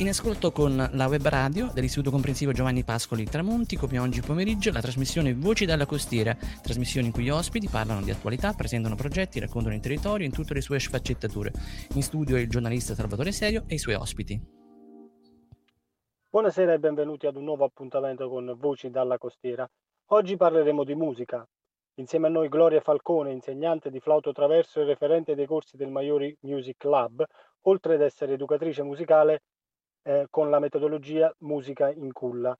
[0.00, 4.80] In ascolto con la web radio dell'Istituto Comprensivo Giovanni Pascoli Tramonti, come oggi pomeriggio, la
[4.80, 9.74] trasmissione Voci dalla Costiera, trasmissione in cui gli ospiti parlano di attualità, presentano progetti, raccontano
[9.74, 11.52] il territorio in tutte le sue sfaccettature.
[11.96, 14.40] In studio il giornalista Salvatore Serio e i suoi ospiti.
[16.30, 19.68] Buonasera e benvenuti ad un nuovo appuntamento con Voci dalla Costiera.
[20.12, 21.46] Oggi parleremo di musica.
[21.96, 26.34] Insieme a noi Gloria Falcone, insegnante di flauto traverso e referente dei corsi del Maiori
[26.40, 27.22] Music Lab,
[27.64, 29.42] oltre ad essere educatrice musicale
[30.02, 32.56] eh, con la metodologia Musica in Culla.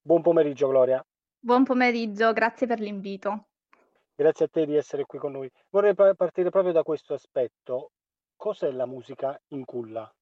[0.00, 1.04] Buon pomeriggio Gloria.
[1.38, 3.46] Buon pomeriggio, grazie per l'invito.
[4.14, 5.50] Grazie a te di essere qui con noi.
[5.70, 7.90] Vorrei partire proprio da questo aspetto.
[8.36, 10.12] Cos'è la musica in culla?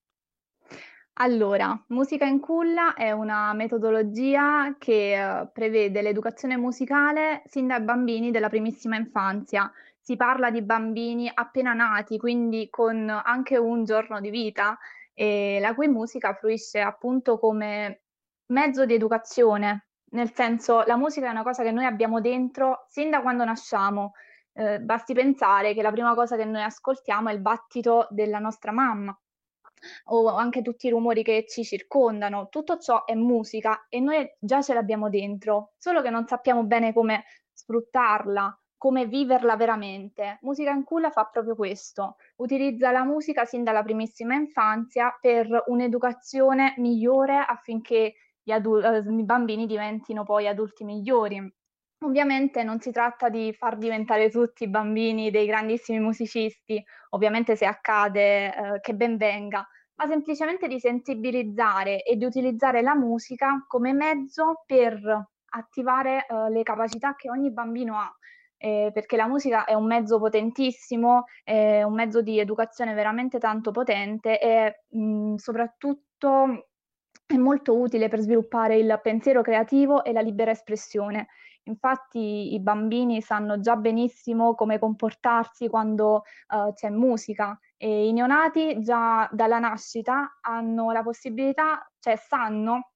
[1.16, 8.30] Allora, musica in culla è una metodologia che eh, prevede l'educazione musicale sin dai bambini
[8.30, 9.70] della primissima infanzia.
[9.98, 14.78] Si parla di bambini appena nati, quindi con anche un giorno di vita,
[15.14, 18.02] e la cui musica fruisce appunto come
[18.46, 23.10] mezzo di educazione, nel senso la musica è una cosa che noi abbiamo dentro sin
[23.10, 24.12] da quando nasciamo.
[24.54, 28.70] Eh, basti pensare che la prima cosa che noi ascoltiamo è il battito della nostra
[28.70, 29.18] mamma
[30.04, 34.62] o anche tutti i rumori che ci circondano, tutto ciò è musica e noi già
[34.62, 40.38] ce l'abbiamo dentro, solo che non sappiamo bene come sfruttarla, come viverla veramente.
[40.40, 46.74] Musica in culla fa proprio questo, utilizza la musica sin dalla primissima infanzia per un'educazione
[46.78, 51.38] migliore affinché gli, adul- eh, i bambini diventino poi adulti migliori.
[52.04, 57.66] Ovviamente non si tratta di far diventare tutti i bambini dei grandissimi musicisti, ovviamente se
[57.66, 63.92] accade eh, che ben venga, ma semplicemente di sensibilizzare e di utilizzare la musica come
[63.92, 65.00] mezzo per
[65.50, 68.12] attivare eh, le capacità che ogni bambino ha
[68.62, 73.72] eh, perché la musica è un mezzo potentissimo, è un mezzo di educazione veramente tanto
[73.72, 76.68] potente e mh, soprattutto
[77.26, 81.26] è molto utile per sviluppare il pensiero creativo e la libera espressione.
[81.64, 88.80] Infatti i bambini sanno già benissimo come comportarsi quando uh, c'è musica e i neonati
[88.80, 92.91] già dalla nascita hanno la possibilità, cioè sanno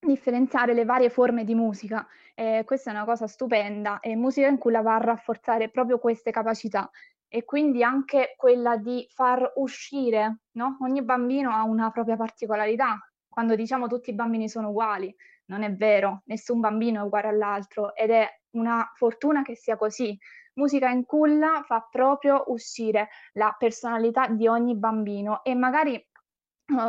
[0.00, 2.06] differenziare le varie forme di musica.
[2.34, 5.98] Eh, questa è una cosa stupenda e musica in cui la va a rafforzare proprio
[5.98, 6.88] queste capacità
[7.26, 10.78] e quindi anche quella di far uscire, no?
[10.80, 12.98] Ogni bambino ha una propria particolarità.
[13.28, 15.14] Quando diciamo tutti i bambini sono uguali,
[15.46, 20.16] non è vero, nessun bambino è uguale all'altro ed è una fortuna che sia così.
[20.54, 26.04] Musica in culla fa proprio uscire la personalità di ogni bambino e magari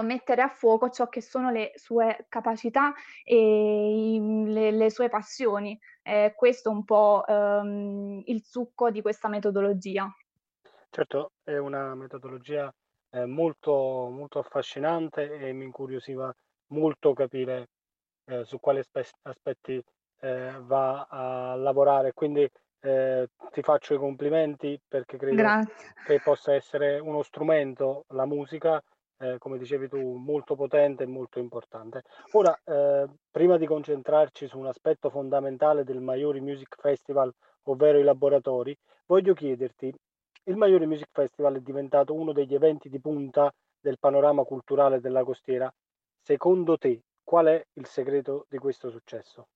[0.03, 5.79] mettere a fuoco ciò che sono le sue capacità e le, le, sue passioni.
[6.03, 10.09] Eh, questo è un po' um, il succo di questa metodologia.
[10.89, 12.73] Certo, è una metodologia
[13.11, 16.33] eh, molto, molto affascinante e mi incuriosiva
[16.67, 17.69] molto capire
[18.25, 19.81] eh, su quali aspe- aspetti
[20.21, 22.13] eh, va a lavorare.
[22.13, 22.49] Quindi
[22.81, 25.93] eh, ti faccio i complimenti perché credo Grazie.
[26.05, 28.81] che possa essere uno strumento, la musica,
[29.19, 32.03] eh, come dicevi tu, molto potente e molto importante.
[32.31, 38.03] Ora, eh, prima di concentrarci su un aspetto fondamentale del Maiori Music Festival, ovvero i
[38.03, 38.75] laboratori,
[39.05, 39.93] voglio chiederti,
[40.43, 45.23] il Maiori Music Festival è diventato uno degli eventi di punta del panorama culturale della
[45.23, 45.71] costiera.
[46.21, 49.47] Secondo te, qual è il segreto di questo successo?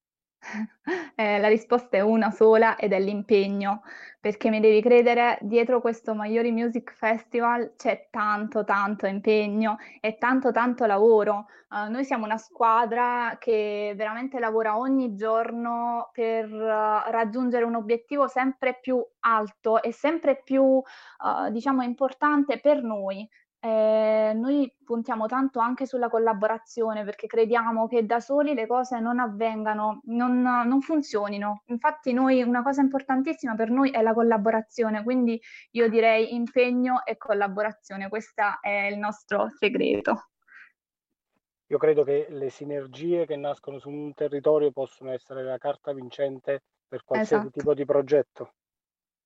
[1.15, 3.83] Eh, la risposta è una sola ed è l'impegno,
[4.19, 10.51] perché mi devi credere, dietro questo Maiori Music Festival c'è tanto, tanto impegno e tanto,
[10.51, 11.45] tanto lavoro.
[11.69, 18.27] Uh, noi siamo una squadra che veramente lavora ogni giorno per uh, raggiungere un obiettivo
[18.27, 23.27] sempre più alto e sempre più, uh, diciamo, importante per noi,
[23.65, 29.19] eh, noi puntiamo tanto anche sulla collaborazione perché crediamo che da soli le cose non
[29.19, 31.63] avvengano, non, non funzionino.
[31.67, 35.39] Infatti noi una cosa importantissima per noi è la collaborazione, quindi
[35.71, 40.31] io direi impegno e collaborazione, questo è il nostro segreto.
[41.67, 46.63] Io credo che le sinergie che nascono su un territorio possono essere la carta vincente
[46.85, 47.59] per qualsiasi esatto.
[47.59, 48.55] tipo di progetto.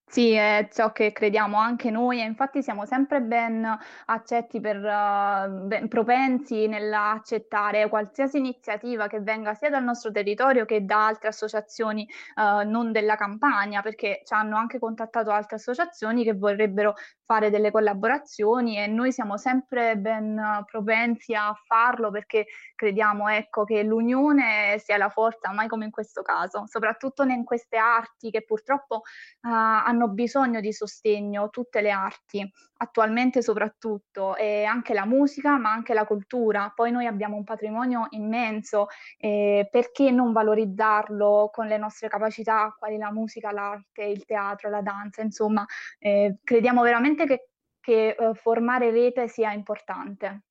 [0.09, 3.67] Sì, è ciò che crediamo anche noi e infatti siamo sempre ben
[4.05, 10.85] accetti per uh, ben propensi nell'accettare qualsiasi iniziativa che venga sia dal nostro territorio che
[10.85, 16.33] da altre associazioni uh, non della campagna, perché ci hanno anche contattato altre associazioni che
[16.33, 16.93] vorrebbero
[17.25, 22.45] fare delle collaborazioni e noi siamo sempre ben propensi a farlo perché
[22.75, 27.75] crediamo ecco, che l'unione sia la forza, mai come in questo caso, soprattutto in queste
[27.75, 32.47] arti che purtroppo uh, hanno hanno bisogno di sostegno, tutte le arti,
[32.77, 36.71] attualmente soprattutto, e anche la musica, ma anche la cultura.
[36.73, 42.97] Poi noi abbiamo un patrimonio immenso, eh, perché non valorizzarlo con le nostre capacità, quali
[42.97, 45.65] la musica, l'arte, il teatro, la danza, insomma,
[45.99, 50.43] eh, crediamo veramente che, che eh, formare rete sia importante.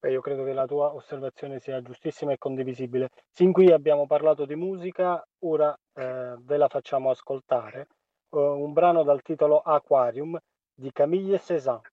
[0.00, 3.08] Beh, io credo che la tua osservazione sia giustissima e condivisibile.
[3.32, 7.88] Sin qui abbiamo parlato di musica, ora eh, ve la facciamo ascoltare.
[8.30, 10.38] Uh, un brano dal titolo Aquarium
[10.72, 11.90] di Camille Cézanne.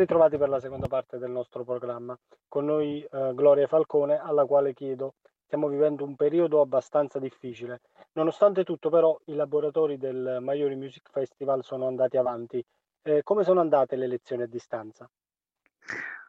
[0.00, 2.18] Ritrovati per la seconda parte del nostro programma.
[2.48, 5.14] Con noi eh, Gloria Falcone, alla quale chiedo,
[5.44, 7.80] stiamo vivendo un periodo abbastanza difficile.
[8.12, 12.64] Nonostante tutto, però, i laboratori del Maiori Music Festival sono andati avanti.
[13.02, 15.08] Eh, come sono andate le lezioni a distanza?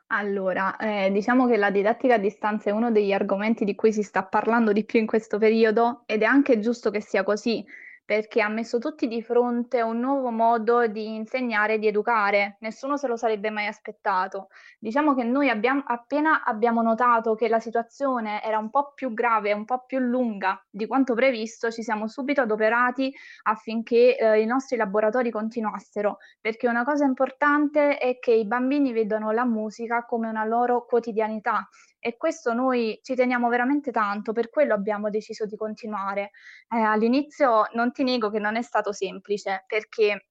[0.08, 4.04] Allora, eh, diciamo che la didattica a distanza è uno degli argomenti di cui si
[4.04, 7.66] sta parlando di più in questo periodo ed è anche giusto che sia così,
[8.12, 12.58] perché ha messo tutti di fronte a un nuovo modo di insegnare e di educare.
[12.60, 14.50] Nessuno se lo sarebbe mai aspettato.
[14.80, 19.54] Diciamo che noi abbiamo, appena abbiamo notato che la situazione era un po' più grave,
[19.54, 24.76] un po' più lunga di quanto previsto, ci siamo subito adoperati affinché eh, i nostri
[24.76, 30.44] laboratori continuassero, perché una cosa importante è che i bambini vedano la musica come una
[30.44, 31.66] loro quotidianità
[32.02, 36.32] e questo noi ci teniamo veramente tanto, per quello abbiamo deciso di continuare.
[36.68, 40.26] Eh, all'inizio non ti nego che non è stato semplice perché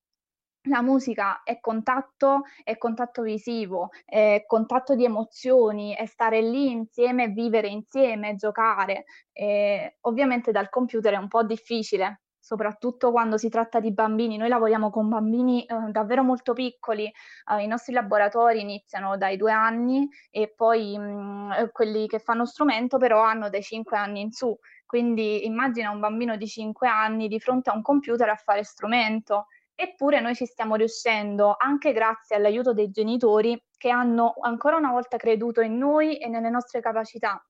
[0.68, 7.28] la musica è contatto, è contatto visivo, è contatto di emozioni, è stare lì insieme,
[7.28, 9.04] vivere insieme, giocare.
[9.32, 14.36] E ovviamente dal computer è un po' difficile, soprattutto quando si tratta di bambini.
[14.36, 19.52] Noi lavoriamo con bambini eh, davvero molto piccoli, eh, i nostri laboratori iniziano dai due
[19.52, 24.20] anni e poi mh, mm, eh, quelli che fanno strumento però hanno dai cinque anni
[24.22, 24.56] in su.
[24.84, 29.46] Quindi immagina un bambino di cinque anni di fronte a un computer a fare strumento.
[29.76, 35.16] Eppure noi ci stiamo riuscendo anche grazie all'aiuto dei genitori che hanno ancora una volta
[35.16, 37.40] creduto in noi e nelle nostre capacità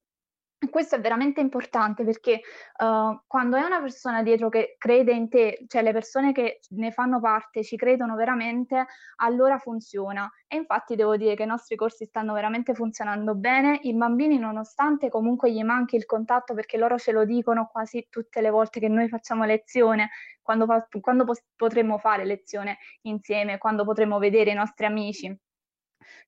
[0.69, 2.43] questo è veramente importante perché
[2.79, 6.90] uh, quando è una persona dietro che crede in te, cioè le persone che ne
[6.93, 8.87] fanno parte ci credono veramente,
[9.17, 10.31] allora funziona.
[10.47, 13.79] E infatti devo dire che i nostri corsi stanno veramente funzionando bene.
[13.83, 18.43] I bambini, nonostante comunque gli manchi il contatto, perché loro ce lo dicono quasi tutte
[18.43, 20.11] le volte che noi facciamo lezione,
[20.43, 20.67] quando,
[21.00, 21.25] quando
[21.57, 25.38] potremo fare lezione insieme, quando potremo vedere i nostri amici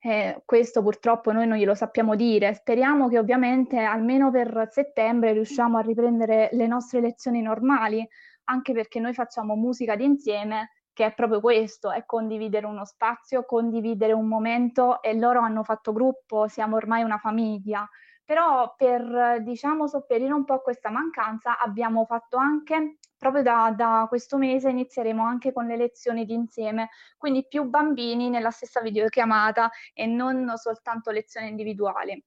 [0.01, 2.55] Eh, questo purtroppo noi non glielo sappiamo dire.
[2.55, 8.07] Speriamo che ovviamente almeno per settembre riusciamo a riprendere le nostre lezioni normali,
[8.45, 14.13] anche perché noi facciamo musica d'insieme, che è proprio questo, è condividere uno spazio, condividere
[14.13, 17.89] un momento e loro hanno fatto gruppo, siamo ormai una famiglia.
[18.25, 24.07] Però per, diciamo, sopperire un po' a questa mancanza abbiamo fatto anche, proprio da, da
[24.09, 29.71] questo mese inizieremo anche con le lezioni di insieme, quindi più bambini nella stessa videochiamata
[29.95, 32.21] e non soltanto lezioni individuali.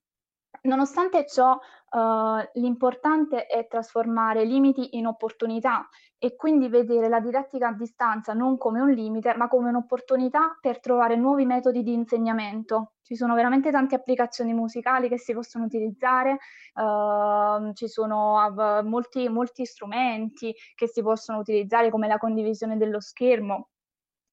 [0.64, 7.74] Nonostante ciò, uh, l'importante è trasformare limiti in opportunità e quindi vedere la didattica a
[7.74, 12.94] distanza non come un limite, ma come un'opportunità per trovare nuovi metodi di insegnamento.
[13.02, 16.40] Ci sono veramente tante applicazioni musicali che si possono utilizzare,
[16.76, 23.70] uh, ci sono molti, molti strumenti che si possono utilizzare come la condivisione dello schermo,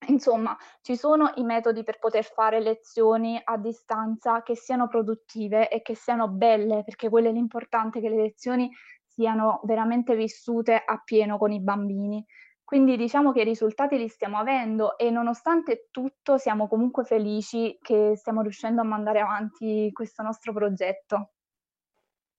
[0.08, 5.80] Insomma, ci sono i metodi per poter fare lezioni a distanza che siano produttive e
[5.82, 8.70] che siano belle, perché quello è l'importante, che le lezioni
[9.06, 12.24] siano veramente vissute a pieno con i bambini.
[12.64, 18.14] Quindi diciamo che i risultati li stiamo avendo e nonostante tutto siamo comunque felici che
[18.16, 21.31] stiamo riuscendo a mandare avanti questo nostro progetto.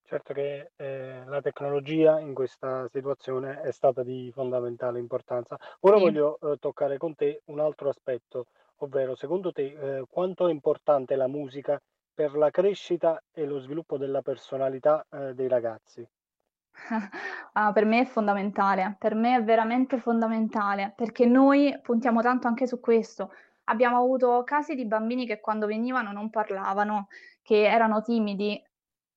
[0.06, 5.58] Certo che eh, la tecnologia in questa situazione è stata di fondamentale importanza.
[5.82, 5.98] Ora Sì.
[5.98, 8.46] voglio eh, toccare con te un altro aspetto,
[8.78, 11.80] ovvero secondo te eh, quanto è importante la musica
[12.14, 16.08] per la crescita e lo sviluppo della personalità eh, dei ragazzi?
[17.56, 22.66] Ah, per me è fondamentale, per me è veramente fondamentale, perché noi puntiamo tanto anche
[22.68, 23.32] su questo.
[23.66, 27.08] Abbiamo avuto casi di bambini che quando venivano non parlavano,
[27.44, 28.62] che erano timidi.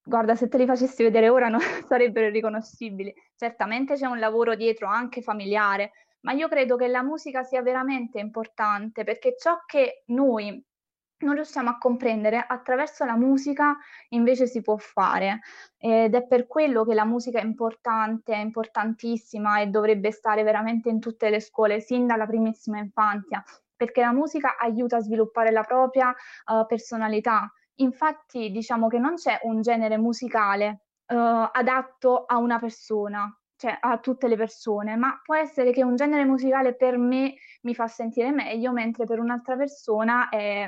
[0.09, 1.59] Guarda, se te li facessi vedere ora non
[1.89, 3.13] sarebbero riconoscibili.
[3.35, 8.21] Certamente c'è un lavoro dietro anche familiare, ma io credo che la musica sia veramente
[8.21, 10.65] importante perché ciò che noi
[11.19, 13.77] non riusciamo a comprendere, attraverso la musica
[14.11, 15.41] invece si può fare.
[15.77, 20.89] Ed è per quello che la musica è importante, è importantissima e dovrebbe stare veramente
[20.89, 23.43] in tutte le scuole, sin dalla primissima infanzia,
[23.75, 27.51] perché la musica aiuta a sviluppare la propria uh, personalità.
[27.77, 33.99] Infatti diciamo che non c'è un genere musicale uh, adatto a una persona, cioè a
[33.99, 38.31] tutte le persone, ma può essere che un genere musicale per me mi fa sentire
[38.33, 40.67] meglio, mentre per un'altra persona è,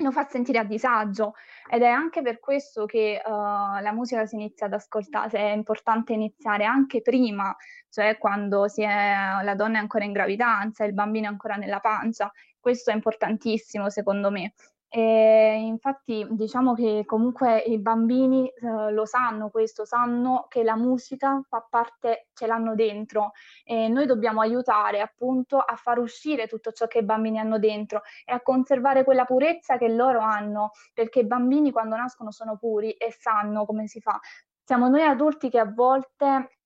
[0.00, 1.34] lo fa sentire a disagio
[1.68, 6.12] ed è anche per questo che uh, la musica si inizia ad ascoltare, è importante
[6.12, 7.54] iniziare anche prima,
[7.88, 12.30] cioè quando è, la donna è ancora in gravidanza, il bambino è ancora nella pancia,
[12.60, 14.52] questo è importantissimo secondo me.
[14.90, 21.42] E infatti diciamo che comunque i bambini eh, lo sanno questo, sanno che la musica
[21.46, 23.32] fa parte, ce l'hanno dentro
[23.64, 28.00] e noi dobbiamo aiutare appunto a far uscire tutto ciò che i bambini hanno dentro
[28.24, 32.92] e a conservare quella purezza che loro hanno, perché i bambini quando nascono sono puri
[32.92, 34.18] e sanno come si fa.
[34.64, 36.57] Siamo noi adulti che a volte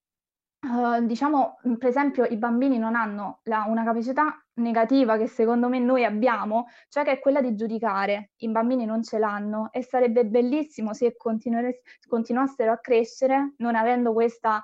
[0.64, 5.81] Uh, diciamo, per esempio, i bambini non hanno la, una capacità negativa che secondo me
[5.81, 8.31] noi abbiamo, cioè che è quella di giudicare.
[8.37, 14.62] I bambini non ce l'hanno e sarebbe bellissimo se continuassero a crescere non avendo questa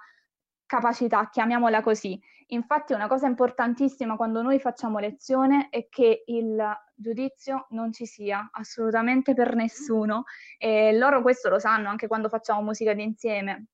[0.67, 2.21] capacità, chiamiamola così.
[2.51, 6.63] Infatti una cosa importantissima quando noi facciamo lezione è che il
[6.95, 10.25] giudizio non ci sia assolutamente per nessuno
[10.59, 13.67] e loro questo lo sanno anche quando facciamo musica d'insieme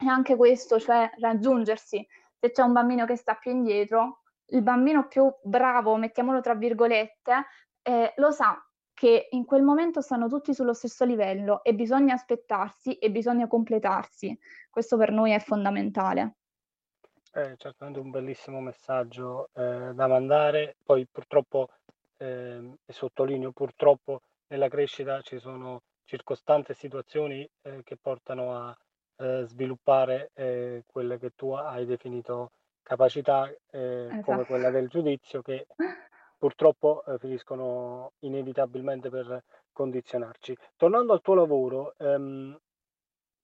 [0.00, 2.06] e anche questo, cioè raggiungersi.
[2.38, 7.46] Se c'è un bambino che sta più indietro, il bambino più bravo, mettiamolo tra virgolette,
[7.82, 8.64] eh, lo sa
[8.94, 14.38] che in quel momento stanno tutti sullo stesso livello e bisogna aspettarsi e bisogna completarsi.
[14.68, 16.36] Questo per noi è fondamentale.
[17.30, 20.76] È certamente un bellissimo messaggio eh, da mandare.
[20.82, 21.68] Poi purtroppo,
[22.18, 28.76] eh, e sottolineo purtroppo, nella crescita ci sono circostanze e situazioni eh, che portano a
[29.20, 34.22] eh, sviluppare eh, quelle che tu hai definito capacità eh, esatto.
[34.22, 35.66] come quella del giudizio che
[36.36, 40.56] purtroppo eh, finiscono inevitabilmente per condizionarci.
[40.76, 42.58] Tornando al tuo lavoro, ehm,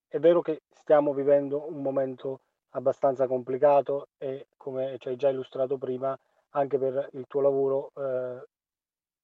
[0.09, 2.41] è vero che stiamo vivendo un momento
[2.71, 6.19] abbastanza complicato e come ci hai già illustrato prima,
[6.51, 8.47] anche per il tuo lavoro eh,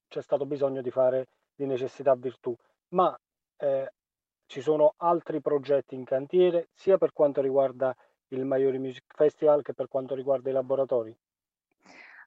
[0.09, 2.55] c'è stato bisogno di fare di necessità virtù,
[2.89, 3.19] ma
[3.57, 3.91] eh,
[4.53, 7.97] ci sono altri progetti in cantiere, sia per quanto riguarda
[8.29, 11.17] il Maiori Music Festival che per quanto riguarda i laboratori?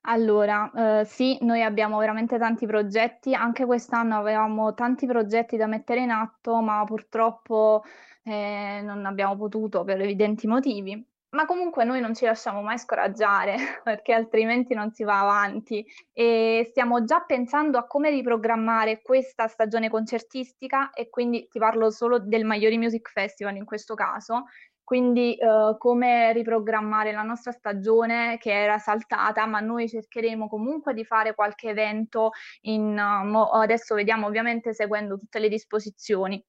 [0.07, 5.99] Allora, eh, sì, noi abbiamo veramente tanti progetti, anche quest'anno avevamo tanti progetti da mettere
[5.99, 7.83] in atto, ma purtroppo
[8.23, 11.14] eh, non abbiamo potuto per evidenti motivi.
[11.35, 16.65] Ma comunque noi non ci lasciamo mai scoraggiare perché altrimenti non si va avanti e
[16.69, 22.45] stiamo già pensando a come riprogrammare questa stagione concertistica e quindi ti parlo solo del
[22.45, 24.45] Maiori Music Festival in questo caso,
[24.83, 31.03] quindi uh, come riprogrammare la nostra stagione che era saltata, ma noi cercheremo comunque di
[31.03, 36.41] fare qualche evento in, uh, adesso vediamo ovviamente seguendo tutte le disposizioni.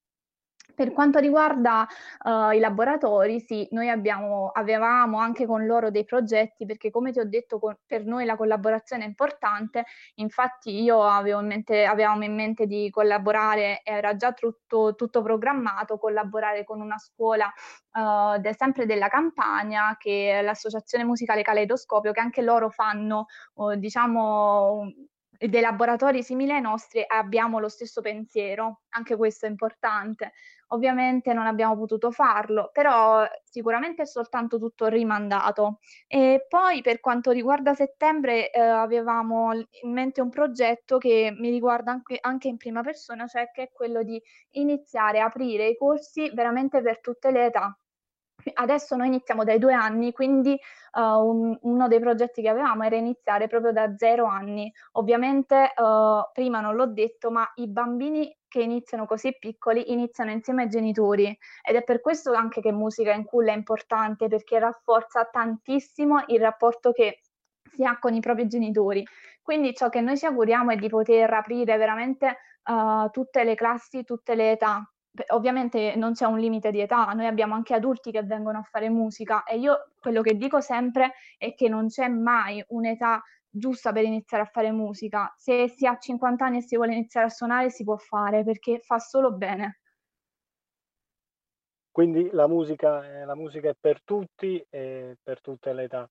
[0.75, 1.87] Per quanto riguarda
[2.25, 7.19] uh, i laboratori, sì, noi abbiamo, avevamo anche con loro dei progetti perché come ti
[7.19, 9.85] ho detto con, per noi la collaborazione è importante,
[10.17, 15.99] infatti io avevo in mente, avevamo in mente di collaborare, era già tutto, tutto programmato,
[15.99, 17.51] collaborare con una scuola
[17.93, 23.77] uh, de, sempre della Campania che è l'associazione musicale Caleidoscopio che anche loro fanno uh,
[23.77, 24.93] diciamo
[25.39, 30.33] dei laboratori simili ai nostri abbiamo lo stesso pensiero, anche questo è importante.
[30.71, 35.79] Ovviamente non abbiamo potuto farlo, però sicuramente è soltanto tutto rimandato.
[36.09, 41.93] E poi per quanto riguarda settembre eh, avevamo in mente un progetto che mi riguarda
[41.93, 44.21] anche, anche in prima persona, cioè che è quello di
[44.53, 47.79] iniziare a aprire i corsi veramente per tutte le età
[48.55, 50.59] Adesso noi iniziamo dai due anni, quindi
[50.93, 54.73] uh, un, uno dei progetti che avevamo era iniziare proprio da zero anni.
[54.93, 60.63] Ovviamente uh, prima non l'ho detto, ma i bambini che iniziano così piccoli iniziano insieme
[60.63, 65.25] ai genitori ed è per questo anche che musica in culla è importante perché rafforza
[65.25, 67.21] tantissimo il rapporto che
[67.75, 69.05] si ha con i propri genitori.
[69.43, 74.05] Quindi ciò che noi ci auguriamo è di poter aprire veramente uh, tutte le classi,
[74.05, 74.91] tutte le età,
[75.29, 78.89] ovviamente non c'è un limite di età, noi abbiamo anche adulti che vengono a fare
[78.89, 84.05] musica e io quello che dico sempre è che non c'è mai un'età giusta per
[84.05, 85.33] iniziare a fare musica.
[85.37, 88.79] Se si ha 50 anni e si vuole iniziare a suonare si può fare perché
[88.81, 89.81] fa solo bene.
[91.91, 96.09] Quindi la musica, la musica è per tutti e per tutte le età.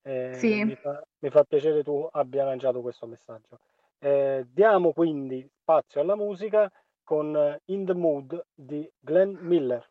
[0.00, 0.64] Eh, sì.
[0.64, 3.58] mi, fa, mi, fa, piacere tu abbia lanciato questo messaggio.
[3.98, 6.70] Eh, diamo quindi spazio alla musica
[7.08, 9.82] con eh, In the Mood di Glenn Miller.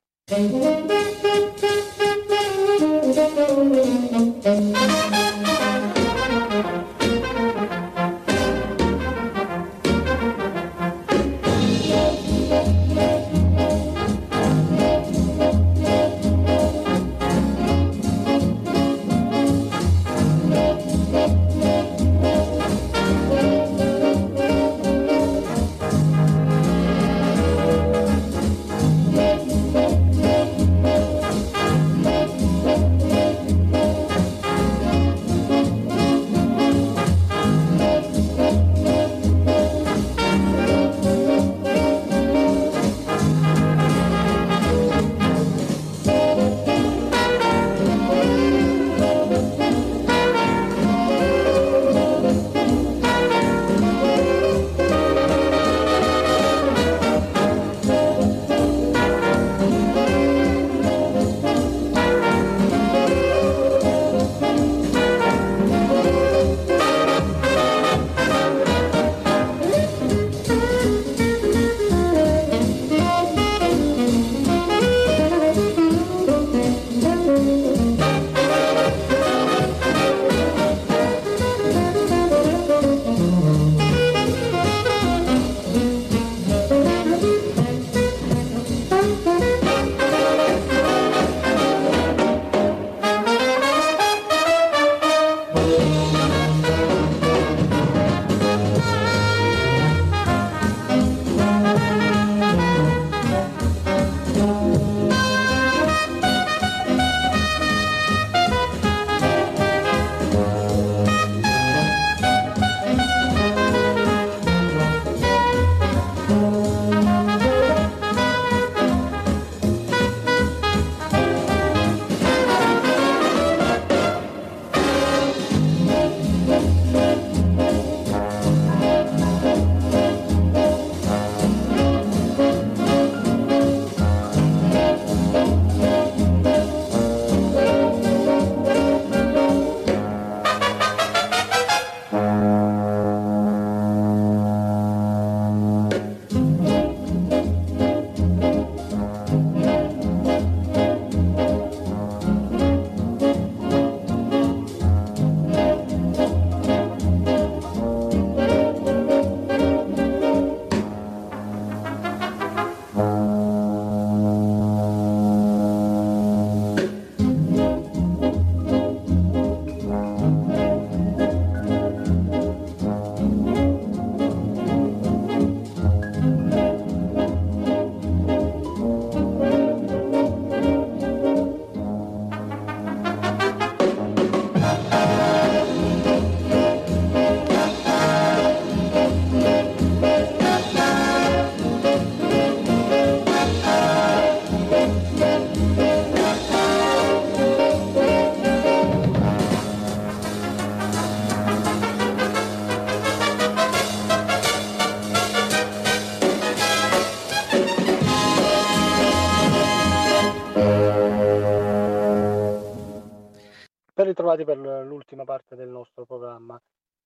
[214.37, 216.61] Ritrovati per l'ultima parte del nostro programma.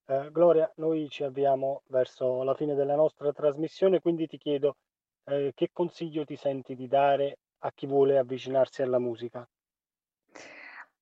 [0.05, 4.75] Eh, Gloria, noi ci avviamo verso la fine della nostra trasmissione, quindi ti chiedo
[5.25, 9.47] eh, che consiglio ti senti di dare a chi vuole avvicinarsi alla musica?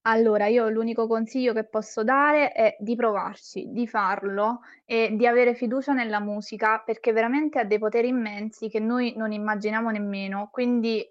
[0.03, 5.53] Allora, io l'unico consiglio che posso dare è di provarci, di farlo e di avere
[5.55, 10.49] fiducia nella musica, perché veramente ha dei poteri immensi che noi non immaginiamo nemmeno.
[10.51, 11.05] Quindi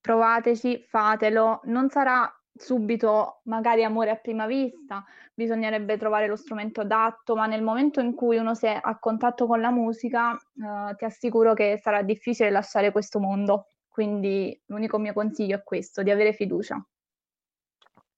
[0.00, 1.60] provateci, fatelo.
[1.64, 7.62] Non sarà subito magari amore a prima vista, bisognerebbe trovare lo strumento adatto, ma nel
[7.62, 11.78] momento in cui uno si è a contatto con la musica, eh, ti assicuro che
[11.80, 13.66] sarà difficile lasciare questo mondo.
[13.88, 16.82] Quindi l'unico mio consiglio è questo, di avere fiducia.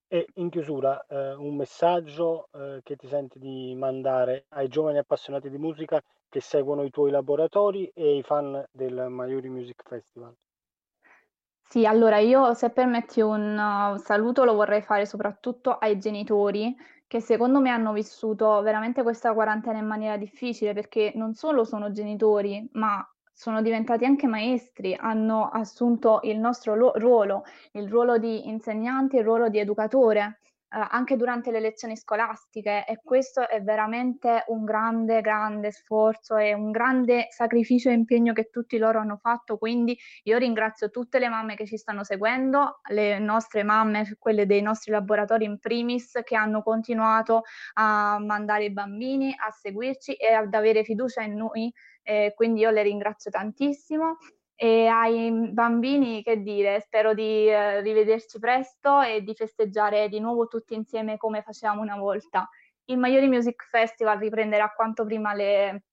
[0.07, 5.49] E in chiusura, eh, un messaggio eh, che ti senti di mandare ai giovani appassionati
[5.49, 10.37] di musica che seguono i tuoi laboratori e ai fan del Maiori Music Festival.
[11.73, 17.21] Sì, allora io se permetti un uh, saluto lo vorrei fare soprattutto ai genitori che
[17.23, 22.69] secondo me hanno vissuto veramente questa quarantena in maniera difficile perché non solo sono genitori,
[22.73, 29.17] ma sono diventati anche maestri, hanno assunto il nostro lo- ruolo, il ruolo di insegnanti,
[29.17, 30.41] il ruolo di educatore
[30.73, 36.71] anche durante le lezioni scolastiche e questo è veramente un grande, grande sforzo e un
[36.71, 39.59] grande sacrificio e impegno che tutti loro hanno fatto.
[39.59, 44.63] Quindi io ringrazio tutte le mamme che ci stanno seguendo, le nostre mamme, quelle dei
[44.63, 47.43] nostri laboratori in primis, che hanno continuato
[47.75, 51.73] a mandare i bambini, a seguirci e ad avere fiducia in noi.
[52.03, 54.17] Eh, quindi io le ringrazio tantissimo
[54.55, 60.47] e ai bambini, che dire, spero di eh, rivederci presto e di festeggiare di nuovo
[60.47, 62.49] tutti insieme come facevamo una volta.
[62.85, 65.85] Il Maiori Music Festival riprenderà quanto prima le,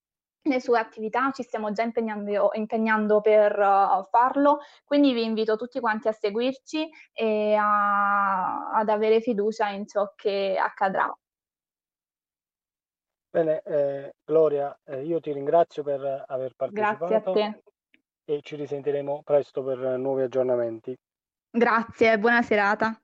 [0.41, 5.79] le sue attività, ci stiamo già impegnando, impegnando per uh, farlo, quindi vi invito tutti
[5.79, 11.11] quanti a seguirci e a, ad avere fiducia in ciò che accadrà.
[13.31, 17.05] Bene, eh, Gloria, eh, io ti ringrazio per aver partecipato.
[17.05, 17.63] Grazie a te
[18.29, 20.95] e ci risentiremo presto per nuovi aggiornamenti.
[21.49, 22.95] Grazie, buona serata.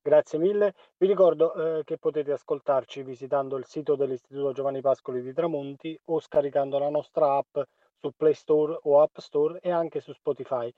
[0.00, 0.74] Grazie mille.
[0.96, 6.20] Vi ricordo eh, che potete ascoltarci visitando il sito dell'Istituto Giovanni Pascoli di Tramonti o
[6.20, 7.58] scaricando la nostra app
[7.98, 10.72] su Play Store o App Store e anche su Spotify.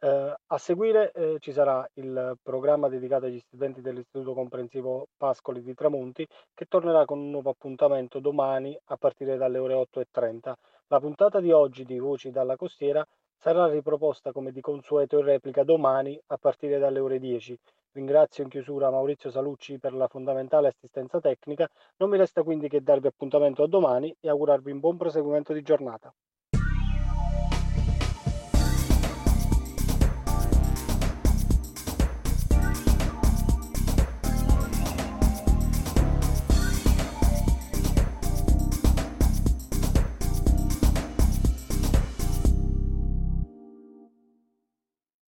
[0.00, 5.72] Eh, a seguire eh, ci sarà il programma dedicato agli studenti dell'Istituto Comprensivo Pascoli di
[5.72, 10.52] Tramonti che tornerà con un nuovo appuntamento domani a partire dalle ore 8.30.
[10.88, 13.04] La puntata di oggi di Voci dalla Costiera
[13.38, 17.58] Sarà riproposta come di consueto in replica domani a partire dalle ore 10.
[17.92, 21.66] Ringrazio in chiusura Maurizio Salucci per la fondamentale assistenza tecnica.
[21.96, 25.62] Non mi resta quindi che darvi appuntamento a domani e augurarvi un buon proseguimento di
[25.62, 26.12] giornata.